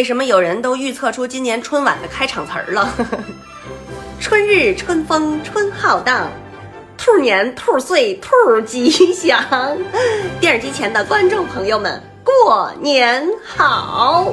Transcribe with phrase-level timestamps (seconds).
[0.00, 2.90] 为什么有人都预测出今年春晚的开场词儿了？
[4.18, 6.26] 春日春风春浩荡，
[6.96, 9.76] 兔年兔岁兔吉祥。
[10.40, 14.32] 电视机前的观众朋友们，过年好！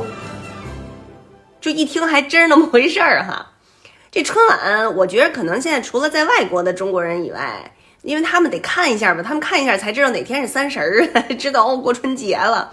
[1.59, 3.47] 就一听还真是那么回事儿哈。
[4.09, 7.73] 这春晚，我觉得可能现在除了在外国的中国人以外，
[8.04, 11.05] 因为他们得看一下吧，他们看一下才知道哪天是三十儿，
[11.38, 12.71] 知道哦过春节了。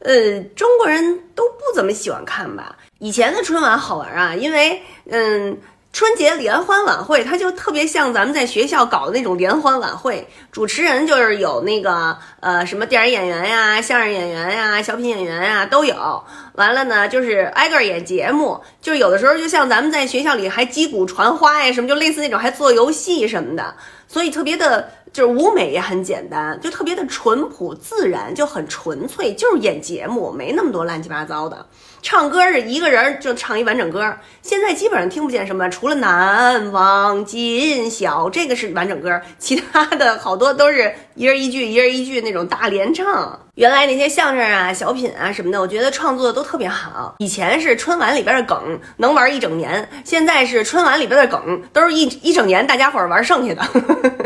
[0.00, 2.76] 呃，中国人都不怎么喜欢看吧。
[2.98, 5.56] 以前的春晚好玩啊，因为嗯。
[5.98, 16.22] 春节联欢晚会，它就特别像咱们在学校搞的那种联欢晚会，主持人就是有那个呃什么电影演员呀、相声演员呀、小品演员呀都有。
[16.52, 23.74] 完了呢，就是挨个演节目，就有的时候就像咱们在学校里还击鼓传花呀什么，就类似那种还做游戏什么的，
[24.06, 24.88] 所以特别的。
[25.10, 31.66] 就是舞美也很简单，就特别的淳朴自然，就很纯粹，就是演节目，没那么多乱七八糟的。
[32.02, 43.38] 唱歌是一个人就唱一完整歌，现在基本上听不见什么，除了难忘今宵这个是完整歌，其他的好多都是一人一句，一人一句那种大连唱。
[43.54, 47.16] 原来那些相声啊、小品啊什么的，我觉得创作的都特别好。
[47.18, 53.62] 以前是春晚里边的梗能玩一整年，现在是春晚里边的梗都是一 一整年大家伙玩剩下的。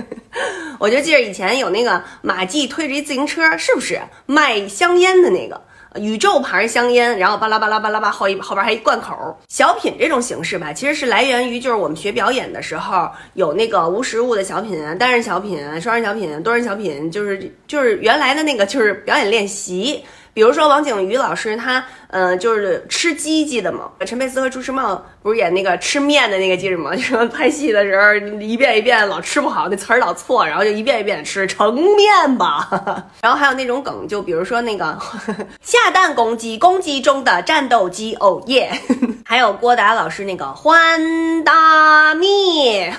[0.79, 5.61] 我就记得以前有那个马季推着一自行车，是不是卖香烟的那个
[5.97, 7.19] 宇宙牌香烟？
[7.19, 9.15] 然后巴拉巴拉巴拉巴后一后边还一贯口。
[9.49, 20.03] 小品这种形式吧，其实是来源于就是我们学表演的时候有那个无实物的小品，单人小品、双人小品、多人小品，就是就是原来的那个就是表演练习。
[20.35, 23.91] 比如说王景瑜老师，他嗯就是吃鸡记得吗？
[24.07, 26.95] 陈佩斯和朱时茂不是演那个吃面的那个记着吗？
[26.97, 32.69] 就说拍戏的时候一遍一遍老吃不好，那词儿老错，然后就一遍一遍吃成面吧。
[33.21, 34.99] 然后还有那种梗，就比如说那个
[35.61, 38.73] 下蛋公鸡，公鸡中的战斗机，哦耶！
[39.25, 42.91] 还有郭达老师那个换大米，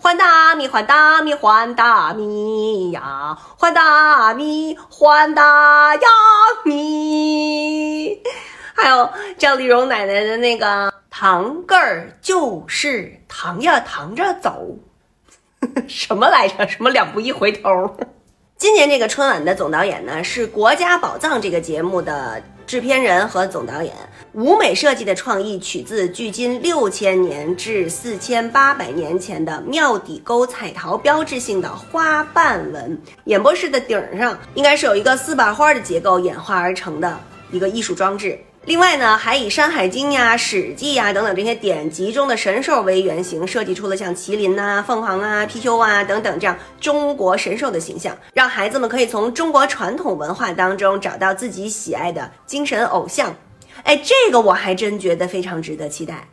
[0.00, 6.00] 换大米，换大米，换大米呀，换大米，换大呀
[6.64, 8.20] 咪。
[8.74, 14.76] 还有赵丽蓉奶奶的那个糖个儿就是糖呀，糖着走，
[15.86, 16.66] 什么来着？
[16.66, 17.96] 什么两步一回头？
[18.56, 23.92] 今年这个春晚的总导演呢，是《国家宝藏》这个节目的制片人和总导演。
[24.32, 32.98] 舞美设计的创意取自距今六千年至四千八百年前的庙底沟彩陶标志性的花瓣纹。
[33.24, 38.40] 演播室的顶上应该是有一个四把花的结构演化而成的一个艺术装置。
[38.64, 53.34] 另外呢，还以《山海经》呀、《史记》呀等等这些典籍中的神兽为原型，设计出了像麒麟呐、凤凰啊、貔貅啊等等这样中国神兽的形象，让孩子们可以从中国传统文化当中找到自己喜爱的精神偶像。
[53.82, 56.28] 哎，这个我还真觉得非常值得期待。